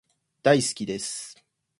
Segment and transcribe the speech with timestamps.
[0.41, 1.37] 大好きです